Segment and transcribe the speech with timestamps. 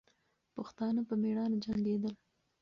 [0.55, 2.13] پښتانه په میړانه جنګېدل.